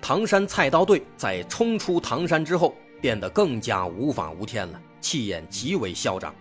[0.00, 6.34] 唐山菜刀队在冲出唐山之后，变得更加无法无天了，气焰极为嚣张，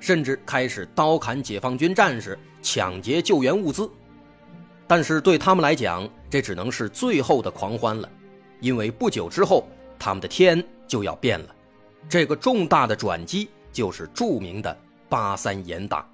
[0.00, 3.90] 甚至开始刀砍解放军战士，抢劫救援物资。
[4.86, 8.08] 但是对他们来讲，这只能是最后的狂欢了，
[8.60, 9.66] 因为不久之后，
[9.98, 11.54] 他们的天就要变了。
[12.08, 13.48] 这个重大的转机。
[13.74, 16.08] 就是著名的八三严打。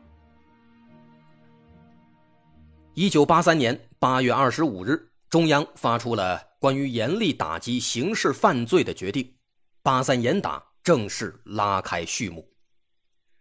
[2.94, 9.32] 一九八三年八月二十五日，中央发出了关于严厉打击刑事犯罪的决定，
[9.80, 12.52] 八三严打正式拉开序幕。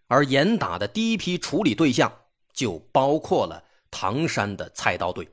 [0.05, 2.11] 而严打的第一批处理对象
[2.53, 5.27] 就包括了唐山的菜刀队。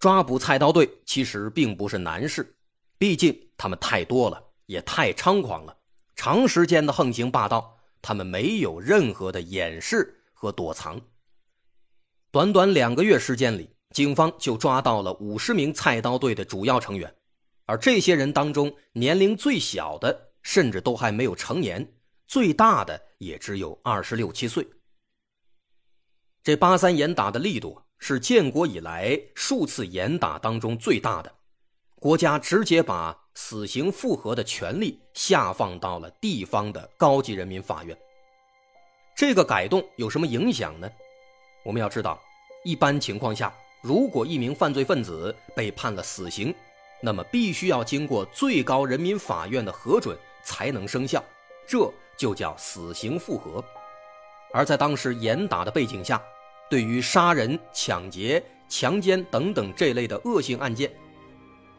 [0.00, 2.56] 抓捕菜刀队其实并不是难事，
[2.98, 5.76] 毕竟他们太多了，也太猖狂了。
[6.16, 11.00] 长时间的横行霸道，他们没有任何的掩饰和躲藏。
[12.32, 17.14] 短短两个月时间里，警方就抓到了五十名菜刀队的主要成员，
[17.64, 21.94] 而这些人当中，年龄最小的甚至都还没有成年，
[22.26, 24.68] 最大的也只有二十六七岁。
[26.42, 31.32] 这八三严打的力度是建国以来数次严打当中最大的，
[31.94, 33.18] 国家直接把。
[33.36, 37.98] 死刑复核的权利下放到了地方的高级人民法院。
[39.16, 40.88] 这个改动有什么影响呢？
[41.64, 42.16] 我们要知道，
[42.64, 43.52] 一般情况下，
[43.84, 46.54] 如果一名犯罪分子被判了死刑，
[47.02, 51.22] 那么必须要经过最高人民法院的核准才能生效，
[51.66, 53.62] 这就叫死刑复核。
[54.54, 56.18] 而在当时严打的背景下，
[56.70, 60.90] 对于杀人、抢劫、强奸等等这类的恶性案件。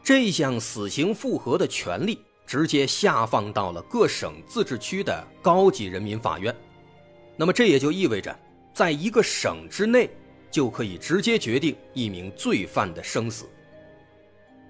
[0.03, 6.55] 这项死刑复核的权利直接下放到了各省自治区的高级人民法院，
[7.35, 8.37] 那么这也就意味着，
[8.75, 10.07] 在一个省之内
[10.55, 13.43] 就可以直接决定一名罪犯的生死，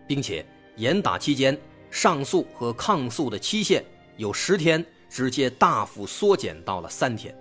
[0.08, 0.44] 并且
[0.78, 1.56] 严打期间
[1.92, 3.86] 上诉和抗诉的期限
[4.18, 7.38] 有十天直接大幅缩减到了三天。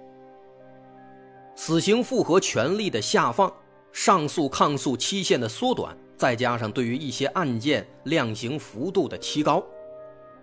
[1.57, 3.51] 死刑复核权利的下放，
[3.95, 5.97] 上诉抗诉期限的缩短。
[6.15, 9.65] 再加上对于一些案件量刑幅度的提高，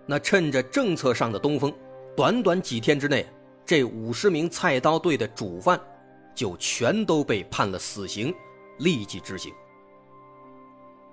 [0.06, 1.72] 那趁着政策上的东风，
[2.16, 3.24] 短短几天之内，
[3.64, 5.80] 这五十名菜刀队的主犯
[6.34, 8.34] 就全都被判了死刑，
[8.78, 9.52] 立即执行。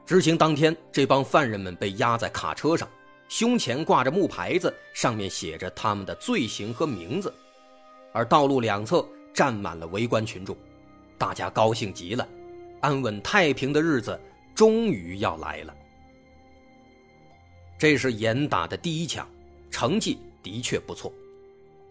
[0.06, 2.90] 执行当天，这帮犯人们被押在卡车上，
[3.28, 7.34] 胸前挂着木牌子，上面写着他们的罪行和名字，
[8.12, 10.58] 而道路两侧站满了围观群众，
[11.18, 12.28] 大家高兴极了，
[12.82, 14.20] 安稳太平的日子。
[14.56, 15.74] 终于要来了，
[17.78, 19.26] 这是严打的第一枪，
[19.72, 21.14] 成绩的确不错。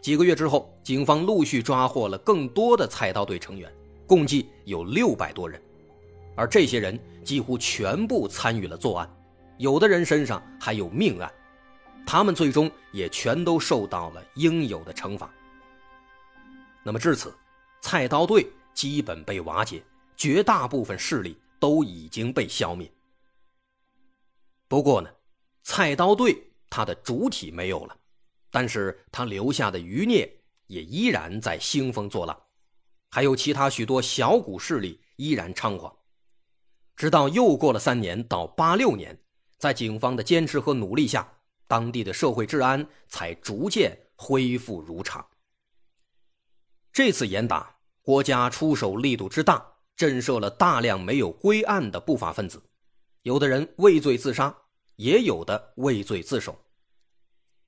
[0.00, 3.72] 几个月之后，警方陆续抓获了更多的菜刀队成员，
[4.06, 5.60] 共计有六百多人，
[6.36, 9.16] 而这些人几乎全部参与了作案，
[9.58, 11.32] 有的人身上还有命案，
[12.06, 15.30] 他们最终也全都受到了应有的惩罚。
[16.82, 17.34] 那么至此，
[17.80, 19.82] 菜刀队基本被瓦解，
[20.16, 21.36] 绝大部分势力。
[21.60, 22.88] 都已经被消灭。
[24.68, 25.10] 不过呢，
[25.64, 27.96] 菜刀队它的主体没有了，
[28.50, 30.28] 但是他留下的余孽
[30.66, 32.40] 也依然在兴风作浪，
[33.10, 35.94] 还有其他许多小股势力依然猖狂。
[36.96, 39.18] 直到又过了三年，到八六年，
[39.58, 41.30] 在警方的坚持和努力下，
[41.66, 45.26] 当地的社会治安才逐渐恢复如常。
[46.92, 49.74] 这次严打，国家出手力度之大。
[49.96, 52.62] 震慑了大量没有归案的不法分子，
[53.22, 54.56] 有的人畏罪自杀，
[54.94, 56.56] 也有的畏罪自首。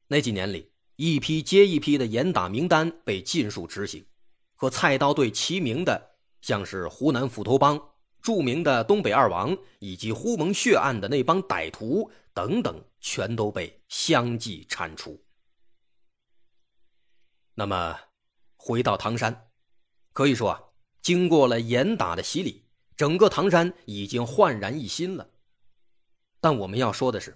[0.06, 0.69] 那几年里，
[1.02, 4.04] 一批接一批的严打名单被尽数执行，
[4.54, 6.10] 和菜刀队齐名的，
[6.42, 7.80] 像是湖南斧头帮、
[8.20, 15.18] 著名的东北二王以及呼蒙血案的那帮歹徒等等，全都被相继铲除。
[17.54, 17.98] 那么，
[18.56, 19.48] 回到唐山，
[20.12, 20.60] 可以说啊。
[21.00, 22.62] 经过了严打的洗礼，
[22.94, 25.30] 整个唐山已经焕然一新了。
[26.42, 27.34] 但我们要说的是，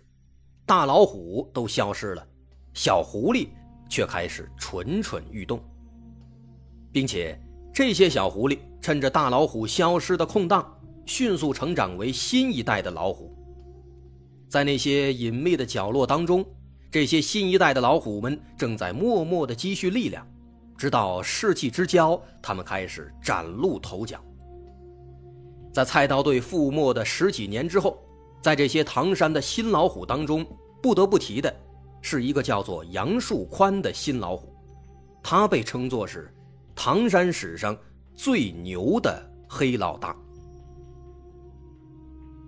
[0.66, 2.28] 大老虎都消失了，
[2.75, 3.49] 小狐狸
[3.88, 5.61] 却开始蠢蠢欲动，
[6.93, 7.41] 并且
[7.73, 10.76] 这些小狐狸趁着大老虎消失的空档，
[11.06, 13.32] 迅速成长为新一代的老虎。
[14.49, 16.44] 在那些隐秘的角落当中，
[16.91, 20.26] 这些新一代的老虎们正在默默地积蓄力量，
[20.76, 24.21] 直到世纪之交，他们开始崭露头角。
[25.73, 27.99] 在菜刀队覆没的十几年之后，
[28.41, 30.47] 在这些唐山的新老虎当中，
[30.81, 31.53] 不得不提的
[32.06, 34.54] 是一个叫做杨树宽的新老虎，
[35.22, 36.30] 他被称作是
[36.74, 37.74] 唐山史上
[38.14, 40.14] 最牛的黑老大。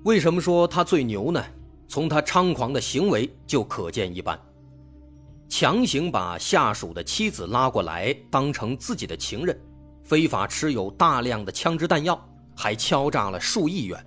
[0.04, 1.42] 为什么说他最牛呢？
[1.88, 4.38] 从他猖狂的行为就可见一斑。
[5.48, 9.58] 强行把下属的妻子拉过来当成自己的情人，
[10.04, 12.22] 非法持有大量的枪支弹药，
[12.54, 14.06] 还敲诈了数亿元。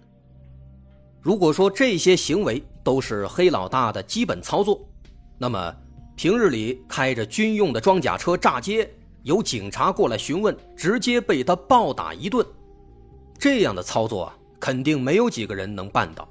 [1.19, 4.79] 如果说这些行为都是黑老大的基本操作，
[5.39, 5.73] 那么
[6.17, 8.87] 平日里开着军用的装甲车炸街，
[9.23, 12.45] 有警察过来询问，直接被他暴打一顿，
[13.37, 14.35] 这样的操作啊！
[14.59, 16.27] 肯定没有几个人能办到。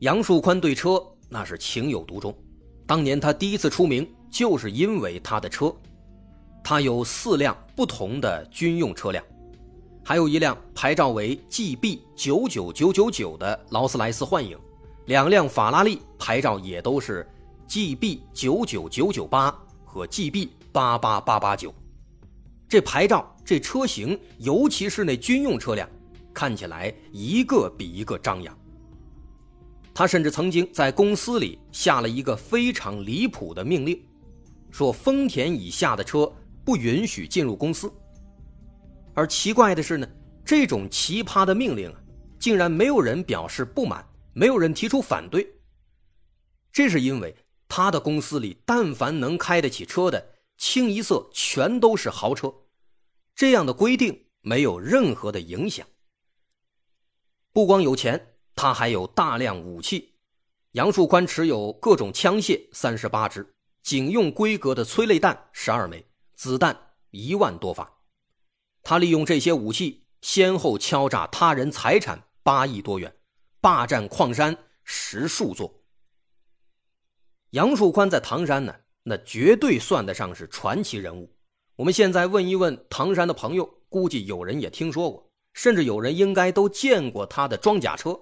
[0.00, 2.36] 杨树宽对车那是情有独钟，
[2.86, 5.74] 当年他第一次出名就是因为他的车，
[6.62, 9.24] 他有四辆不同的军用车辆，
[10.04, 14.58] 还有一辆牌照为 GB 九九九九九的劳斯莱斯幻影，
[15.06, 17.26] 两辆法拉利牌照也都是
[17.72, 19.50] GB 九九九九八
[19.82, 21.74] 和 GB 八八八八九，
[22.68, 25.88] 这牌照这车型，尤其是那军用车辆。
[26.34, 28.54] 看起来一个比一个张扬。
[29.94, 33.98] 他甚至曾经在公司里下了一个非常离谱的命令，
[34.70, 36.30] 说丰田以下的车
[36.66, 37.90] 不允许进入公司。
[39.14, 40.06] 而奇怪的是呢，
[40.44, 41.98] 这种奇葩的命令啊，
[42.38, 45.50] 竟然没有人表示不满，没有人提出反对。
[46.70, 47.34] 这是因为
[47.74, 52.52] 他的公司里，但凡能开得起车的，清一色全都是豪车。
[53.34, 55.86] 这样的规定没有任何的影响。
[57.50, 60.12] 不光有钱，他还有大量武器。
[60.72, 66.78] 杨树宽持有各种枪械三十八支，警用规格的催泪弹十二枚，子弹
[67.08, 67.90] 一万多发。
[68.82, 73.16] 他利用这些武器，先后敲诈他人财产八亿多元，
[73.62, 74.54] 霸占矿山
[74.84, 75.81] 十数座。
[77.52, 81.30] 杨树宽在唐山呢，那绝对算得上是传奇人物。
[81.76, 85.30] 我们现在问一问唐山的朋友，估计有人也听说过。
[85.52, 88.18] 甚至有人应该都见过他的装甲车。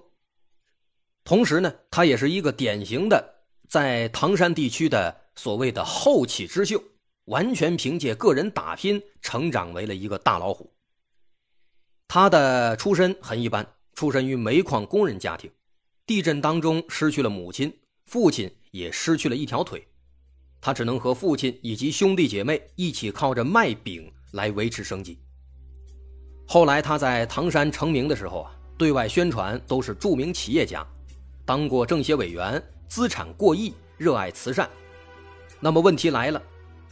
[1.23, 6.82] 同时呢，他也是一个典型的在唐山地区的所谓的后起之秀，
[7.27, 10.75] 完全凭借个人打拼成长为了一个大老虎。
[12.09, 15.49] 他的出身很一般，出身于煤矿工人家庭，
[16.05, 17.73] 地震当中失去了母亲，
[18.10, 19.86] 父亲也失去了一条腿，
[20.60, 25.20] 他只能和父亲以及兄弟姐妹一起靠着卖饼来维持生计。
[26.44, 30.84] 后来他在唐山成名的时候啊，对外宣传都是著名企业家，
[31.44, 34.68] 当过政协委员，资产过亿，热爱慈善。
[35.60, 36.42] 那么问题来了，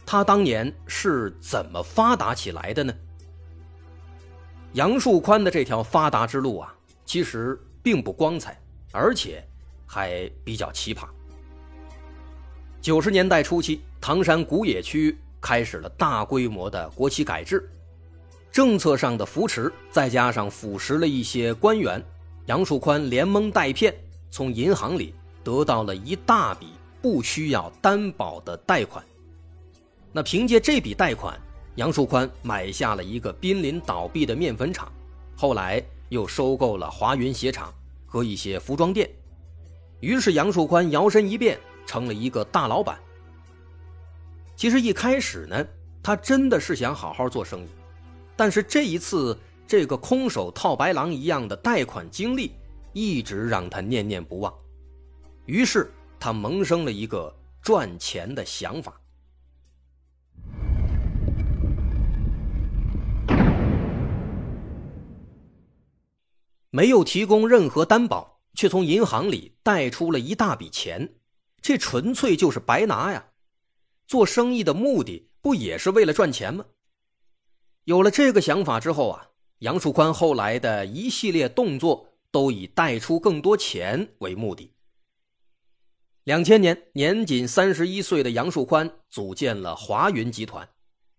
[0.05, 2.93] 他当年是怎么发达起来的呢？
[4.71, 6.73] 杨树宽的这条发达之路啊，
[7.03, 8.57] 其实并不光彩，
[8.93, 9.45] 而且
[9.91, 11.07] 还比较奇葩。
[12.79, 17.67] 九十年代初期，唐山古冶区开始了大规模的国企改制。
[18.51, 22.03] 政策上的扶持，再加上腐蚀了一些官员，
[22.45, 23.91] 杨树宽连蒙带骗，
[24.29, 26.67] 从银行里得到了一大笔
[27.01, 29.03] 不需要担保的贷款。
[30.11, 31.35] 那凭借这笔贷款，
[31.75, 34.91] 杨树宽买下了一个濒临倒闭的面粉厂，
[35.35, 37.73] 后来又收购了华云鞋厂
[38.05, 39.09] 和一些服装店。
[39.99, 42.99] 于是杨树宽摇身一变成了一个大老板。
[44.55, 45.65] 其实一开始呢，
[46.01, 47.67] 他真的是想好好做生意。
[48.35, 49.37] 但是这一次，
[49.67, 52.53] 这个空手套白狼一样的贷款经历，
[52.93, 54.53] 一直让他念念不忘。
[55.45, 58.93] 于是他萌生了一个赚钱的想法。
[66.71, 71.13] 没有提供任何担保，却从银行里贷出了一大笔钱，
[71.61, 73.29] 这纯粹就是白拿呀！
[74.05, 76.65] 做生意的目的不也是为了赚钱吗？
[77.85, 84.73] 有了这个想法之后啊，杨树宽后来的一系列动作都以贷出更多钱为目的。
[86.25, 90.67] 两千年，年仅三十一岁的杨树宽组建了华云集团，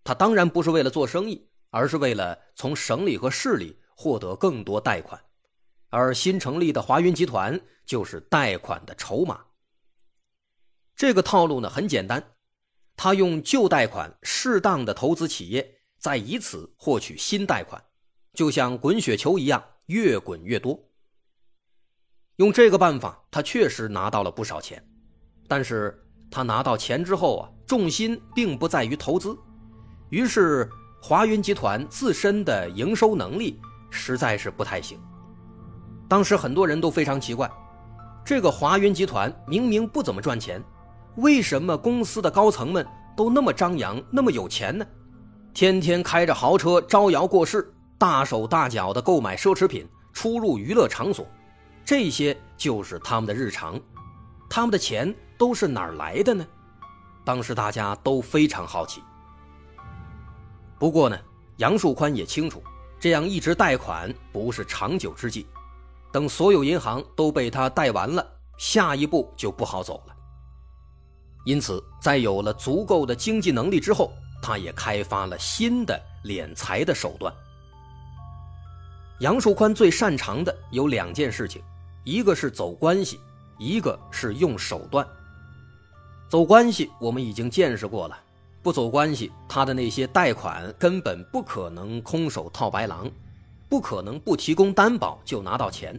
[0.03, 5.19] 他当然不是为了做生意，而是为了从省里和市里获得更多贷款，
[5.91, 9.41] 而新成立的华云集团就是贷款的筹码。
[10.95, 12.33] 这个套路呢很简单，
[12.97, 15.77] 他用旧贷款适当的投资企业。
[15.99, 17.79] 再以此获取新贷款，
[18.33, 20.89] 就像滚雪球一样，越滚越多。
[22.37, 24.83] 用这个办法，他确实拿到了不少钱，
[25.47, 29.37] 但是他拿到钱之后啊，重心并不在于投资，
[30.09, 30.67] 于是
[30.99, 34.99] 华云集团自身的营收能力实在是不太行。
[36.11, 37.49] 当时很多人都非常奇怪，
[38.25, 40.61] 这个华云集团明明不怎么赚钱，
[41.15, 44.85] 为什么公司的高层们都那么张扬，那么有钱呢？
[45.53, 51.25] 天天开着豪车招摇过市，大手大脚的购买奢侈品，出入娱乐场所。
[51.85, 53.79] 这些就是他们的日常，
[54.49, 56.45] 他们的钱都是哪儿来的呢？
[57.23, 59.01] 当时大家都非常好奇。
[60.77, 61.17] 不过呢，
[61.55, 62.61] 杨树宽也清楚，
[62.99, 65.47] 这样一直贷款不是长久之计，
[66.11, 68.25] 等所有银行都被他贷完了，
[68.57, 70.15] 下一步就不好走了。
[71.45, 77.33] 因此，在有了足够的经济能力之后，他也开发了新的敛财的手段。
[79.21, 81.61] 杨树宽最擅长的有两件事情。
[82.03, 83.19] 一个是走关系，
[83.59, 85.07] 一个是用手段。
[86.27, 88.17] 走关系我们已经见识过了，
[88.63, 93.07] 不走关系，他的那些贷款根本不可能空手套白狼，
[93.71, 95.97] 不可能不提供担保就拿到钱。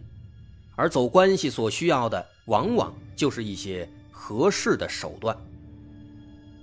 [0.77, 5.35] 而走关系所需要的，往往就是一些合适的手段。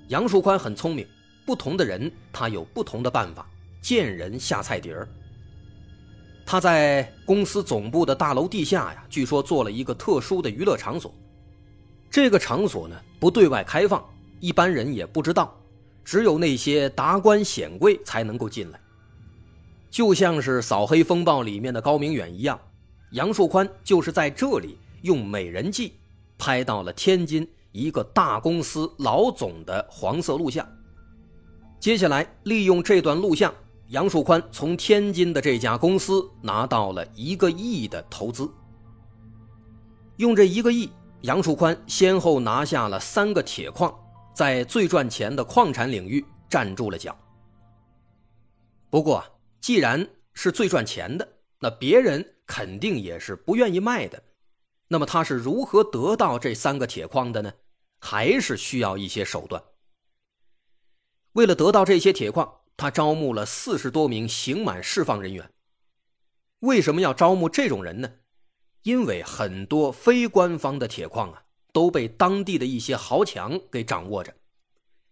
[0.10, 1.08] 杨树宽很聪明，
[1.48, 3.50] 不同的人他有不同的办法，
[3.82, 5.08] 见人下菜碟儿。
[6.46, 11.12] 他在公司总部的大楼地下呀，据说做了一个特殊的娱乐场所。
[12.12, 14.08] 这个场所呢不对外开放，
[14.39, 15.60] 一般人也不知道，
[16.06, 18.80] 只有那些达官显贵才能够进来。
[19.89, 22.60] 就像是《扫黑风暴》里面的高明远一样，
[23.12, 25.93] 杨树宽就是在这里用美人计
[26.38, 30.67] 拍到了天津一个大公司老总的黄色录像。
[31.79, 33.53] 接下来利用这段录像。
[33.88, 38.48] 杨树宽从天津的这家公司拿到了一个亿的投资，
[40.17, 40.91] 用这一个亿，
[41.22, 43.91] 杨树宽先后拿下了三个铁矿，
[44.31, 47.17] 在最赚钱的矿产领域站住了脚。
[48.91, 49.24] 不过，
[49.62, 54.24] 既然是最赚钱的，那别人肯定也是不愿意卖的。
[54.88, 57.54] 那么他是如何得到这三个铁矿的呢？
[58.00, 59.63] 还是需要一些手段。
[61.34, 62.56] 为了得到这些铁矿。
[62.80, 65.51] 他招募了四十多名刑满释放人员。
[66.60, 68.10] 为什么要招募这种人呢？
[68.84, 74.34] 因为很多非官方的铁矿啊，都被当地的一些豪强给掌握着。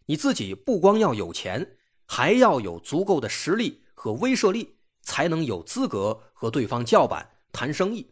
[0.06, 1.75] 你自己不光要有钱，
[2.06, 8.08] 还要有足够的实力和威慑力，才能有资格和对方叫板谈生意。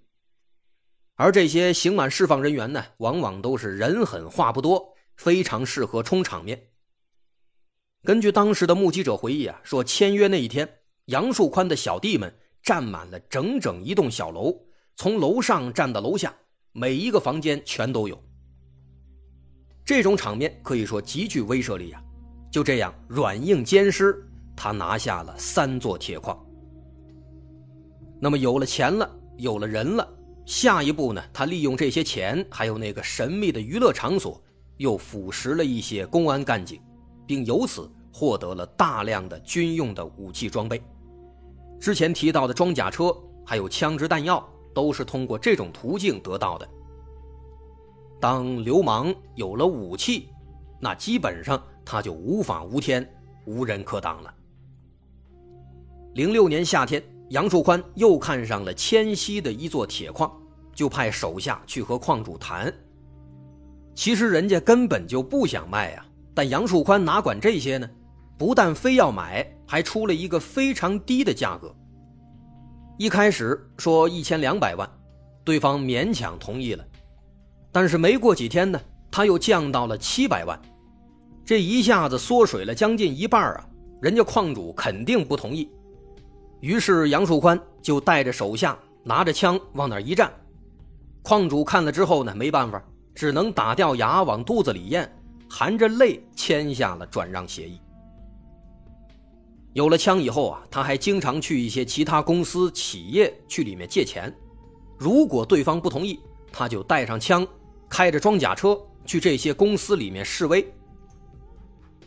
[1.13, 6.71] 而这些刑满释放人员呢，往往都是人狠话不多，非常适合冲场面。
[8.03, 10.67] 根据当时的目击者回忆啊，说签约那一天，
[11.05, 14.51] 杨树宽的小弟们站满了整整一栋小楼，
[14.95, 16.35] 从楼上站到楼下，
[16.71, 18.19] 每一个房间全都有。
[19.85, 22.01] 这种场面可以说极具威慑力啊！
[22.51, 26.37] 就这样软硬兼施，他拿下了三座铁矿。
[28.19, 30.07] 那么有了钱了，有了人了，
[30.45, 31.21] 下一步呢？
[31.33, 34.41] 他利用这些钱，还有那个神秘的娱乐场所，
[34.77, 36.79] 又腐蚀了一些公安干警。
[37.27, 40.79] 并由此获得了大量的军用的武器装备，
[41.79, 43.11] 之前提到的装甲车
[43.43, 46.69] 还有枪支弹药，都是通过这种途径得到的。
[48.21, 50.29] 当流氓有了武器，
[50.79, 53.11] 那基本上他就无法无天，
[53.45, 54.31] 无人可挡了。
[56.15, 60.31] 零六年夏天，杨树宽又看上了迁西的一座铁矿，
[60.73, 62.73] 就派手下去和矿主谈。
[63.93, 66.05] 其实人家根本就不想卖呀。
[66.33, 67.89] 但杨树宽哪管这些呢？
[68.37, 71.75] 不但非要买，还出了一个非常低的价格。
[72.97, 74.89] 一开始说一千两百万，
[75.43, 76.85] 对方勉强同意了。
[77.73, 78.79] 但是没过几天呢，
[79.11, 80.57] 他又降到了七百万，
[81.43, 83.67] 这一下子缩水了将近一半啊！
[84.01, 85.69] 人家矿主肯定不同意。
[86.65, 90.33] 于是杨树宽就带着手下拿着枪往那一站。
[91.21, 95.07] 矿主看了之后呢，没办法，只能打掉牙往肚子里咽。
[95.47, 97.79] 含着泪签下了转让协议。
[99.73, 104.35] 有了枪以后啊，他还经常去一些其他公司、企业去里面借钱。
[104.97, 106.19] 如果对方不同意，
[106.51, 107.47] 他就带上枪，
[107.87, 110.67] 开着装甲车去这些公司里面示威。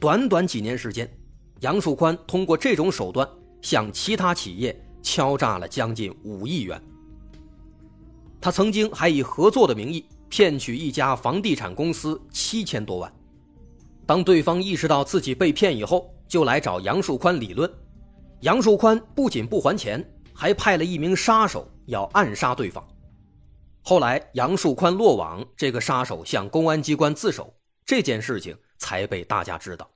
[0.01, 1.09] 短短几年时间，
[1.61, 3.27] 杨树宽通过这种手段
[3.61, 6.81] 向其他企业敲诈了将近五亿元。
[8.41, 13.13] 他曾经还以合作的名义骗取一家房地产公司七千多万。
[14.07, 17.71] 当对方意识到自己被骗以后，就来找杨树宽理论。
[18.41, 22.87] 杨树宽不仅不还钱，还派了一名杀手要暗杀对方。
[23.83, 27.53] 后来杨树宽落网，这个杀手向公安机关自首，
[27.85, 29.91] 这件事情才被大家知道。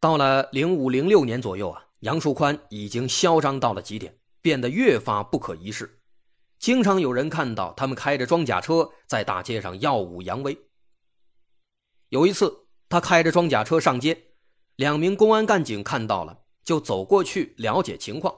[0.00, 6.00] 到了零五零六年左右啊，杨树宽已经嚣张到了极点，变得越发不可一世。
[6.58, 10.56] 经常有人看到他们开着装甲车在大街上耀武扬威。
[12.08, 14.16] 有一次，他开着装甲车上街，
[14.76, 18.34] 两名公安干警看到了，就走过去了解情况。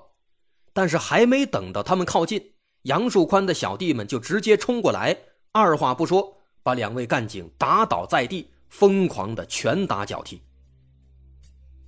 [0.72, 5.16] 但是还没等到他们靠近，杨树宽的小弟们就直接冲过来，
[5.52, 10.42] 二话不说，把两位干警打倒在地，疯狂的拳打脚踢。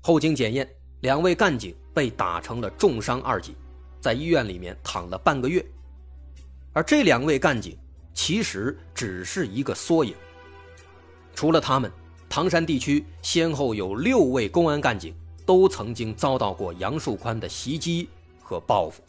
[0.06, 0.68] 后经检验，
[1.00, 3.56] 两位干警被打成了重伤二级，
[4.02, 5.64] 在医院里面躺了半个月。
[6.74, 7.74] 而这两位干警
[8.12, 10.14] 其实只是一个缩影。
[11.34, 11.90] 除了他们，
[12.28, 15.14] 唐山地区先后有六位公安干警
[15.46, 18.06] 都曾经遭到过杨树宽的袭击
[18.42, 19.02] 和报复。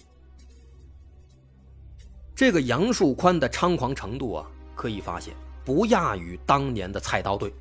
[2.34, 5.34] 这个杨树宽的猖狂程度啊，可以发现
[5.66, 7.54] 不亚于当年的菜刀队，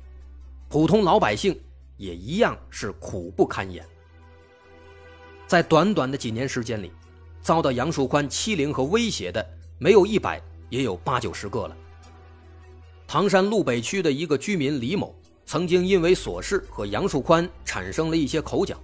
[0.69, 1.59] 普通老百姓
[1.97, 3.85] 也一样是苦不堪言。
[5.47, 6.91] 在短短的几年时间里，
[7.41, 9.45] 遭到杨树宽欺凌和威胁的。
[9.77, 11.75] 没有一百，也有八九十个了。
[13.05, 15.13] 唐山路北区的一个居民李某，
[15.45, 18.79] 曾经因为琐事和杨树宽产生了一些口角，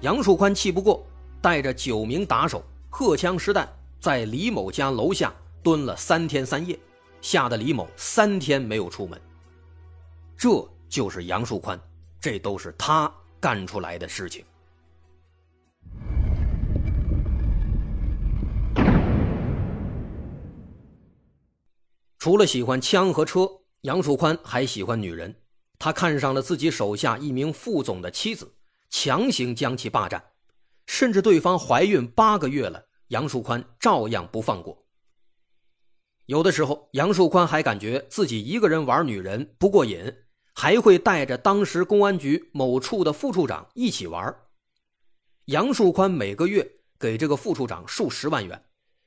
[0.00, 1.04] 杨树宽气不过，
[1.40, 3.68] 带着九名打手，荷枪实弹，
[3.98, 6.78] 在李某家楼下蹲了三天三夜，
[7.20, 9.20] 吓得李某三天没有出门。
[10.36, 11.78] 这就是杨树宽，
[12.22, 14.44] 这都是他干出来的事情。
[22.20, 25.34] 除了喜欢枪和车，杨树宽还喜欢女人。
[25.80, 28.54] 他看上了自己手下一名副总的妻子，
[28.88, 30.22] 强行将其霸占，
[30.86, 34.86] 甚至对方怀孕八个月了，杨树宽照样不放过。
[36.26, 40.14] 有的时候，杨树宽还感觉自己一个人玩女人不过瘾，
[40.54, 44.34] 还会带着当时公安局某处的副处长一起玩。
[45.46, 48.64] 杨树宽每个月给这个副处长数十万元，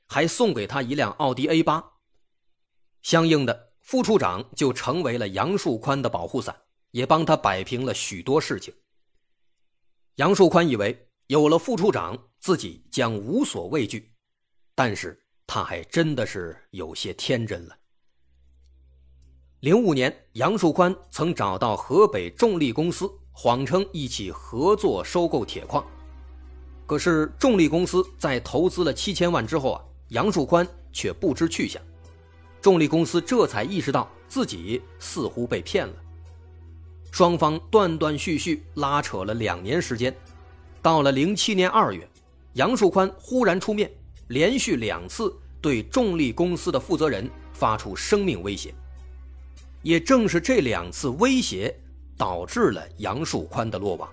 [0.08, 1.94] 还送给他一辆奥迪 A 八。
[3.02, 6.56] 相应的，副处长就成为了杨树宽的保护伞，
[6.92, 8.74] 也帮他摆平了许多事情。
[10.16, 14.14] 杨树宽以为有了副处长，自己将无所畏惧，
[14.74, 17.78] 但是他还真的是有些天真了。
[19.66, 25.84] 零五年，杨树宽曾找到河北重力公司，谎称一起合作收购铁矿，
[26.86, 31.82] 可是重力公司在投资了七千万之后啊，杨树宽却不知去向。
[32.62, 35.94] 重力公司这才意识到自己似乎被骗了，
[37.12, 40.16] 双方断断续续拉扯了两年时间，
[40.80, 42.08] 到了零七年二月，
[42.54, 43.92] 杨树宽忽然出面，
[44.28, 48.72] 连续两次对重力公司的负责人发出生命威胁。
[49.86, 51.72] 也正是这两次威胁，
[52.18, 54.10] 导致了杨树宽的落网。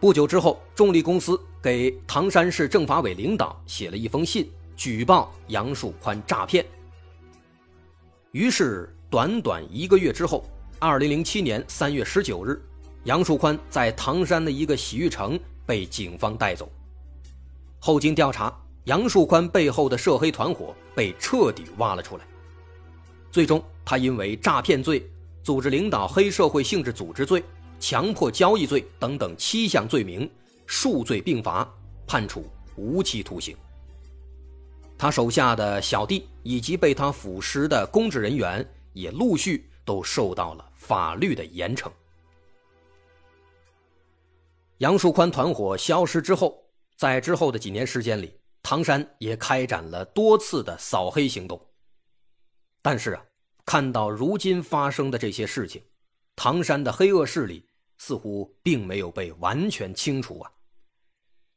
[0.00, 6.66] 不久之后，重力公司给唐山市政法委领导写了一封信，举报杨树宽诈骗。
[8.32, 10.44] 于是，短短一个月之后，
[10.80, 12.60] 二零零七年三月十九日，
[13.04, 16.68] 杨树宽在唐山的一个洗浴城被警方带走。
[17.78, 18.52] 后经调查，
[18.86, 22.24] 杨树宽背后的涉黑团伙被彻底挖了出来。
[23.30, 25.06] 最终，他因为诈骗罪、
[25.42, 27.42] 组织领导黑社会性质组织罪、
[27.78, 30.28] 强迫交易罪等等七项罪名，
[30.66, 31.68] 数罪并罚，
[32.06, 32.44] 判处
[32.76, 33.56] 无期徒刑。
[34.96, 41.88] 他手下的小弟以及被他腐蚀的公职人员也陆续都受到了法律的严惩。
[44.78, 46.56] 杨树宽团伙消失之后，
[46.96, 51.60] 在之后的几年时间里，唐山也开展了多次的扫黑行动。
[52.90, 53.22] 但是啊，
[53.66, 55.82] 看到如今发生的这些事情，
[56.34, 60.50] 唐山的黑恶势力似乎并没有被完全清除啊。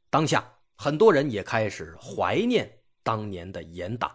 [0.09, 2.69] 当下，很多人也开始怀念。
[3.01, 4.13] 当年的严打。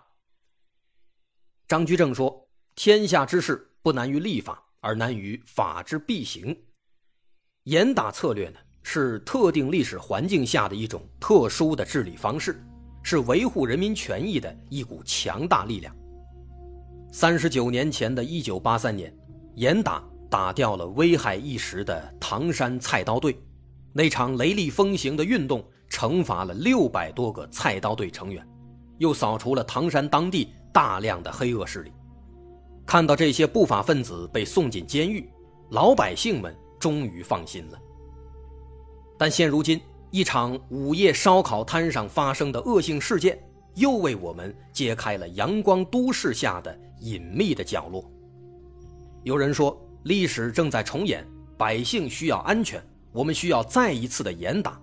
[1.66, 6.54] 张居正说：“天下之事不难于立法，而难于法之必行。”
[7.64, 12.62] 严打策略呢，是特定历史环境下的一种特殊的治理方式，
[13.02, 15.96] 是维护人民权益的一股强大力量。
[17.18, 19.10] 三十九年前的一九八三年，
[19.54, 23.34] 严打打掉了危害一时的唐山菜刀队，
[23.94, 28.46] 那场雷厉风行的运动惩罚了六百多个菜刀队成员。
[28.98, 31.92] 又扫除了唐山当地大量的黑恶势力，
[32.84, 35.26] 看到这些不法分子被送进监狱，
[35.70, 37.78] 老百姓们终于放心了。
[39.16, 43.42] 但现如今，一场午夜烧烤摊上发生的恶性事件，
[43.74, 48.10] 又为我们揭开了阳光都市下的隐秘的角落。
[49.22, 51.24] 有人说，历史正在重演，
[51.56, 54.80] 百姓需要安全，我们需要再一次的严打。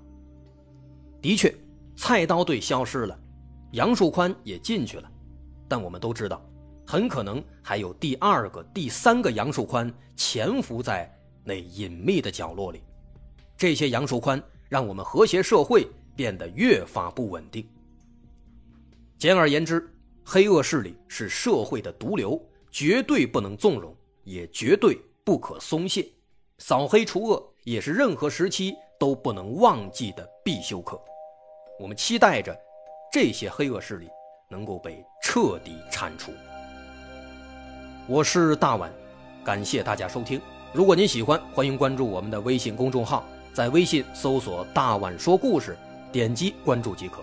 [1.22, 1.54] 的确，
[1.98, 3.20] 菜刀队消失了，
[3.74, 5.12] 杨树宽也进去了，
[5.68, 6.42] 但我们都知道，
[6.88, 12.82] 很可能还有第二个、第三个杨树宽潜伏在那隐秘的角落里。
[13.58, 17.68] 这些杨树宽让我们和谐社会变得越发不稳定。
[19.18, 19.90] 简而言之，
[20.26, 26.08] 黑恶势力是社会的毒瘤，绝对不能纵容，也绝对不可松懈。
[26.60, 31.00] 扫黑除恶也是任何时期都不能忘记的必修课。
[31.80, 32.56] 我们期待着
[33.12, 34.08] 这些黑恶势力
[34.50, 36.32] 能够被彻底铲除。
[38.08, 38.92] 我是大碗，
[39.44, 40.40] 感谢大家收听。
[40.72, 45.78] 如果您喜欢，欢迎关注我们的微信公众号，在微信搜索“大碗说故事”，
[46.12, 47.22] 点击关注即可。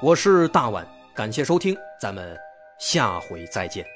[0.00, 2.38] 我是大碗，感谢收听，咱们
[2.78, 3.91] 下回再见。